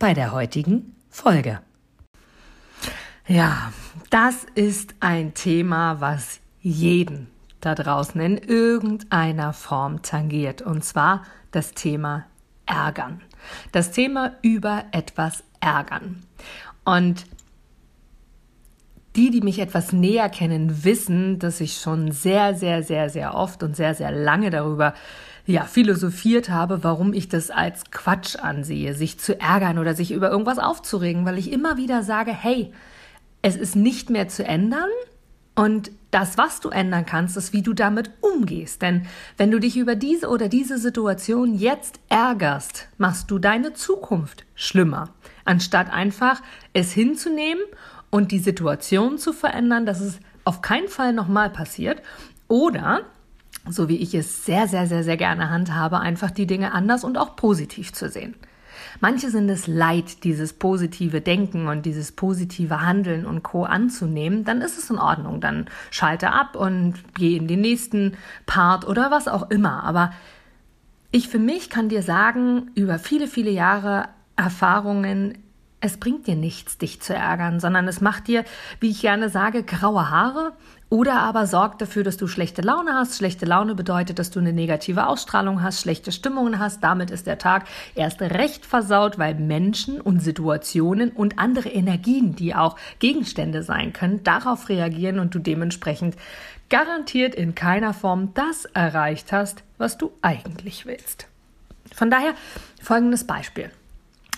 [0.00, 1.60] bei der heutigen Folge.
[3.28, 3.72] Ja,
[4.08, 7.28] das ist ein Thema, was jeden
[7.60, 10.62] da draußen in irgendeiner Form tangiert.
[10.62, 12.24] Und zwar das Thema
[12.66, 13.20] Ärgern.
[13.72, 16.22] Das Thema über etwas ärgern.
[16.84, 17.26] Und
[19.16, 23.62] die, die mich etwas näher kennen, wissen, dass ich schon sehr, sehr, sehr, sehr oft
[23.62, 24.94] und sehr, sehr lange darüber
[25.46, 30.30] ja, philosophiert habe, warum ich das als Quatsch ansehe, sich zu ärgern oder sich über
[30.30, 32.72] irgendwas aufzuregen, weil ich immer wieder sage, hey,
[33.42, 34.88] es ist nicht mehr zu ändern
[35.54, 38.82] und das, was du ändern kannst, ist, wie du damit umgehst.
[38.82, 39.06] Denn
[39.36, 45.10] wenn du dich über diese oder diese Situation jetzt ärgerst, machst du deine Zukunft schlimmer,
[45.44, 46.42] anstatt einfach
[46.72, 47.62] es hinzunehmen
[48.10, 52.02] und die Situation zu verändern, dass es auf keinen Fall nochmal passiert.
[52.48, 53.02] Oder,
[53.68, 57.18] so wie ich es sehr, sehr, sehr, sehr gerne handhabe, einfach die Dinge anders und
[57.18, 58.34] auch positiv zu sehen.
[59.00, 63.64] Manche sind es leid, dieses positive Denken und dieses positive Handeln und Co.
[63.64, 65.40] anzunehmen, dann ist es in Ordnung.
[65.40, 68.16] Dann schalte ab und geh in den nächsten
[68.46, 69.84] Part oder was auch immer.
[69.84, 70.12] Aber
[71.12, 75.38] ich für mich kann dir sagen, über viele, viele Jahre Erfahrungen
[75.80, 78.44] es bringt dir nichts, dich zu ärgern, sondern es macht dir,
[78.80, 80.52] wie ich gerne sage, graue Haare
[80.90, 83.16] oder aber sorgt dafür, dass du schlechte Laune hast.
[83.16, 86.82] Schlechte Laune bedeutet, dass du eine negative Ausstrahlung hast, schlechte Stimmungen hast.
[86.82, 92.54] Damit ist der Tag erst recht versaut, weil Menschen und Situationen und andere Energien, die
[92.54, 96.16] auch Gegenstände sein können, darauf reagieren und du dementsprechend
[96.68, 101.28] garantiert in keiner Form das erreicht hast, was du eigentlich willst.
[101.94, 102.34] Von daher
[102.82, 103.70] folgendes Beispiel.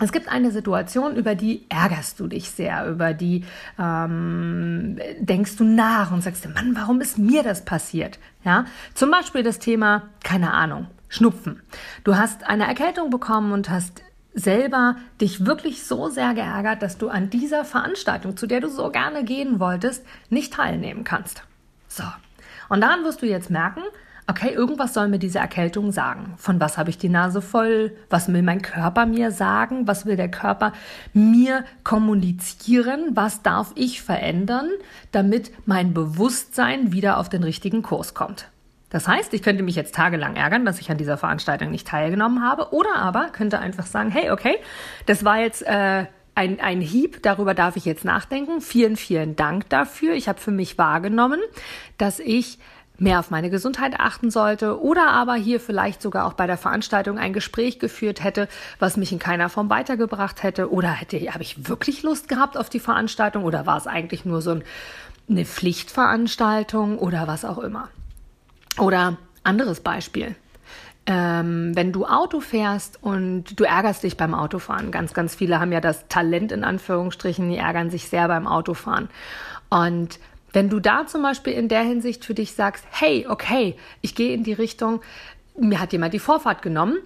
[0.00, 3.44] Es gibt eine Situation, über die ärgerst du dich sehr, über die
[3.78, 8.18] ähm, denkst du nach und sagst, Mann, warum ist mir das passiert?
[8.44, 11.62] Ja, zum Beispiel das Thema, keine Ahnung, Schnupfen.
[12.04, 14.02] Du hast eine Erkältung bekommen und hast
[14.34, 18.90] selber dich wirklich so sehr geärgert, dass du an dieser Veranstaltung, zu der du so
[18.90, 21.42] gerne gehen wolltest, nicht teilnehmen kannst.
[21.88, 22.04] So.
[22.68, 23.82] Und daran wirst du jetzt merken,
[24.28, 26.34] okay, irgendwas soll mir diese Erkältung sagen.
[26.36, 27.96] Von was habe ich die Nase voll?
[28.10, 29.88] Was will mein Körper mir sagen?
[29.88, 30.72] Was will der Körper
[31.14, 33.12] mir kommunizieren?
[33.14, 34.68] Was darf ich verändern,
[35.12, 38.48] damit mein Bewusstsein wieder auf den richtigen Kurs kommt?
[38.90, 42.42] Das heißt, ich könnte mich jetzt tagelang ärgern, dass ich an dieser Veranstaltung nicht teilgenommen
[42.42, 44.56] habe, oder aber könnte einfach sagen, hey, okay,
[45.06, 48.60] das war jetzt äh, ein, ein Hieb, darüber darf ich jetzt nachdenken.
[48.60, 50.14] Vielen, vielen Dank dafür.
[50.14, 51.40] Ich habe für mich wahrgenommen,
[51.98, 52.58] dass ich
[52.98, 57.18] mehr auf meine Gesundheit achten sollte oder aber hier vielleicht sogar auch bei der Veranstaltung
[57.18, 58.48] ein Gespräch geführt hätte,
[58.78, 62.68] was mich in keiner Form weitergebracht hätte oder hätte habe ich wirklich Lust gehabt auf
[62.68, 64.64] die Veranstaltung oder war es eigentlich nur so ein,
[65.30, 67.88] eine Pflichtveranstaltung oder was auch immer.
[68.78, 70.34] Oder anderes Beispiel.
[71.06, 75.72] Ähm, wenn du Auto fährst und du ärgerst dich beim Autofahren, ganz, ganz viele haben
[75.72, 79.08] ja das Talent in Anführungsstrichen, die ärgern sich sehr beim Autofahren.
[79.70, 80.18] Und
[80.52, 84.34] wenn du da zum Beispiel in der Hinsicht für dich sagst, hey, okay, ich gehe
[84.34, 85.00] in die Richtung,
[85.58, 86.98] mir hat jemand die Vorfahrt genommen,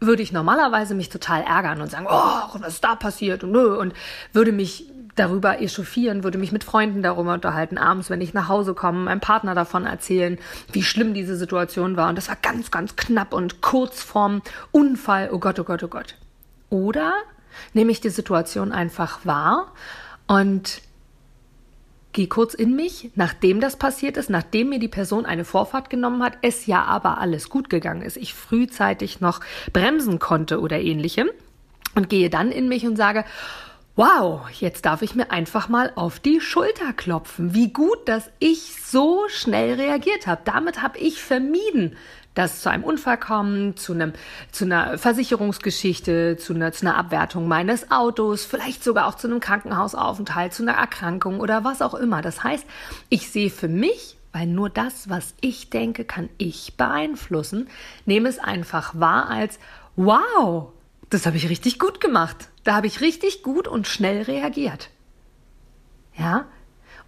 [0.00, 3.94] würde ich normalerweise mich total ärgern und sagen, oh, was ist da passiert und und
[4.32, 8.74] würde mich darüber echauffieren, würde mich mit Freunden darüber unterhalten, abends, wenn ich nach Hause
[8.74, 10.38] komme, meinem Partner davon erzählen,
[10.72, 12.10] wie schlimm diese Situation war.
[12.10, 14.42] Und das war ganz, ganz knapp und kurz vorm
[14.72, 15.30] Unfall.
[15.32, 16.16] Oh Gott, oh Gott, oh Gott.
[16.68, 17.14] Oder
[17.72, 19.72] nehme ich die Situation einfach wahr
[20.26, 20.82] und
[22.16, 26.22] gehe kurz in mich, nachdem das passiert ist, nachdem mir die Person eine Vorfahrt genommen
[26.22, 29.40] hat, es ja aber alles gut gegangen ist, ich frühzeitig noch
[29.72, 31.28] bremsen konnte oder ähnlichem
[31.94, 33.24] und gehe dann in mich und sage,
[33.98, 37.54] Wow, jetzt darf ich mir einfach mal auf die Schulter klopfen.
[37.54, 40.42] Wie gut, dass ich so schnell reagiert habe.
[40.44, 41.96] Damit habe ich vermieden,
[42.36, 44.12] dass zu einem Unfall kommt, zu, einem,
[44.52, 49.40] zu einer Versicherungsgeschichte, zu einer, zu einer Abwertung meines Autos, vielleicht sogar auch zu einem
[49.40, 52.20] Krankenhausaufenthalt, zu einer Erkrankung oder was auch immer.
[52.20, 52.66] Das heißt,
[53.08, 57.68] ich sehe für mich, weil nur das, was ich denke, kann ich beeinflussen,
[58.04, 59.58] nehme es einfach wahr als,
[59.96, 60.72] wow,
[61.08, 62.48] das habe ich richtig gut gemacht.
[62.64, 64.90] Da habe ich richtig gut und schnell reagiert.
[66.18, 66.44] Ja,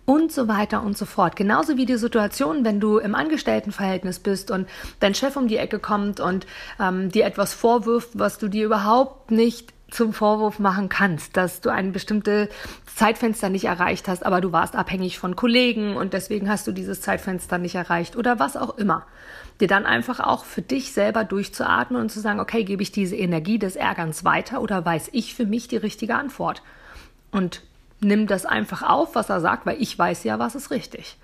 [0.08, 1.37] und so weiter und so fort.
[1.37, 4.66] Genauso wie die Situation, wenn du im Angestelltenverhältnis bist und
[5.00, 6.46] dein Chef um die Ecke kommt und
[6.81, 11.69] ähm, dir etwas vorwirft, was du dir überhaupt nicht zum Vorwurf machen kannst, dass du
[11.69, 12.49] ein bestimmtes
[12.87, 17.02] Zeitfenster nicht erreicht hast, aber du warst abhängig von Kollegen und deswegen hast du dieses
[17.02, 19.04] Zeitfenster nicht erreicht oder was auch immer.
[19.61, 23.16] Dir dann einfach auch für dich selber durchzuatmen und zu sagen, okay, gebe ich diese
[23.16, 26.62] Energie des Ärgerns weiter oder weiß ich für mich die richtige Antwort?
[27.31, 27.61] Und
[28.00, 31.18] nimm das einfach auf, was er sagt, weil ich weiß ja, was ist richtig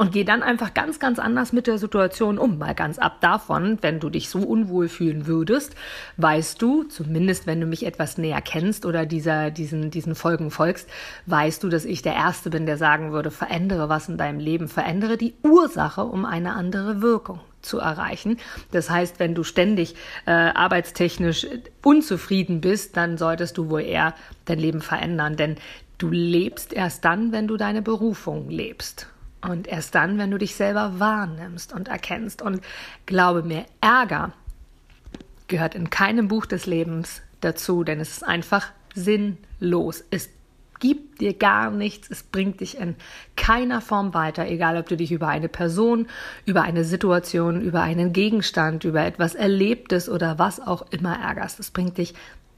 [0.00, 2.56] und geh dann einfach ganz, ganz anders mit der Situation um.
[2.56, 5.74] Mal ganz ab davon, wenn du dich so unwohl fühlen würdest,
[6.16, 10.88] weißt du, zumindest wenn du mich etwas näher kennst oder dieser, diesen, diesen Folgen folgst,
[11.26, 14.68] weißt du, dass ich der Erste bin, der sagen würde, verändere was in deinem Leben,
[14.68, 18.38] verändere die Ursache, um eine andere Wirkung zu erreichen.
[18.70, 21.46] Das heißt, wenn du ständig äh, arbeitstechnisch
[21.82, 24.14] unzufrieden bist, dann solltest du wohl eher
[24.46, 25.56] dein Leben verändern, denn
[26.00, 29.06] du lebst erst dann, wenn du deine Berufung lebst.
[29.42, 32.42] Und erst dann, wenn du dich selber wahrnimmst und erkennst.
[32.42, 32.60] Und
[33.06, 34.32] glaube mir, Ärger
[35.48, 40.04] gehört in keinem Buch des Lebens dazu, denn es ist einfach sinnlos.
[40.10, 40.28] Es
[40.78, 42.96] gibt dir gar nichts, es bringt dich in
[43.36, 46.06] keiner Form weiter, egal ob du dich über eine Person,
[46.46, 51.60] über eine Situation, über einen Gegenstand, über etwas Erlebtes oder was auch immer ärgerst.
[51.60, 52.14] Es bringt dich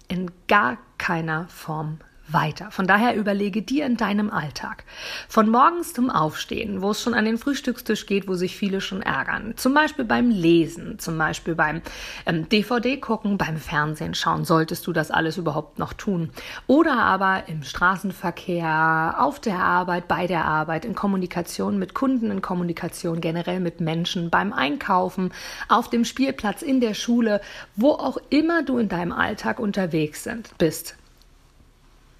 [0.09, 2.71] in gar keiner Form weiter.
[2.71, 4.85] Von daher überlege dir in deinem Alltag,
[5.29, 9.03] von morgens zum Aufstehen, wo es schon an den Frühstückstisch geht, wo sich viele schon
[9.03, 11.83] ärgern, zum Beispiel beim Lesen, zum Beispiel beim
[12.27, 16.31] ähm, DVD gucken, beim Fernsehen schauen, solltest du das alles überhaupt noch tun.
[16.67, 22.43] Oder aber im Straßenverkehr, auf der Arbeit, bei der Arbeit, in Kommunikation mit Kunden, in
[22.43, 25.33] Kommunikation generell mit Menschen, beim Einkaufen,
[25.69, 27.41] auf dem Spielplatz, in der Schule,
[27.77, 30.97] wo auch immer du in deinem Alltag unterwegs sind, bist.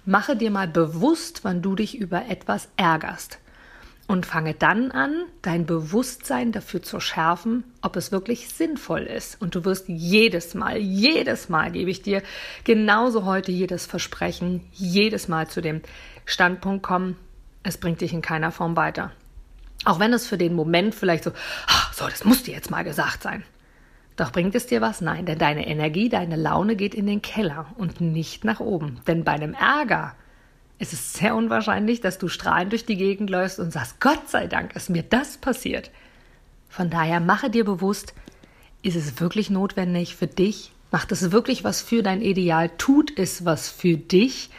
[0.05, 3.39] Mache dir mal bewusst, wann du dich über etwas ärgerst.
[4.05, 9.41] Und fange dann an, dein Bewusstsein dafür zu schärfen, ob es wirklich sinnvoll ist.
[9.41, 12.21] Und du wirst jedes Mal, jedes Mal gebe ich dir
[12.65, 15.81] genauso heute jedes Versprechen, jedes Mal zu dem
[16.25, 17.15] Standpunkt kommen,
[17.63, 19.11] es bringt dich in keiner Form weiter.
[19.85, 21.31] Auch wenn es für den Moment vielleicht so,
[21.67, 23.43] ach, so, das muss dir jetzt mal gesagt sein.
[24.15, 25.01] Doch bringt es dir was?
[25.01, 28.99] Nein, denn deine Energie, deine Laune geht in den Keller und nicht nach oben.
[29.07, 30.15] Denn bei einem Ärger
[30.77, 34.47] ist es sehr unwahrscheinlich, dass du strahlend durch die Gegend läufst und sagst, Gott sei
[34.47, 35.91] Dank ist mir das passiert.
[36.69, 38.13] Von daher mache dir bewusst,
[38.81, 40.73] ist es wirklich notwendig für dich?
[40.91, 42.69] Macht es wirklich was für dein Ideal?
[42.77, 44.49] Tut es was für dich,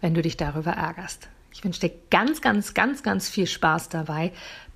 [0.00, 1.28] wenn du dich darüber ärgerst?
[1.52, 4.32] Ich wünsche dir ganz, ganz, ganz, ganz viel Spaß dabei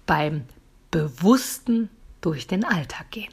[0.06, 0.44] beim
[0.90, 1.88] bewussten
[2.20, 3.32] durch den Alltag gehen.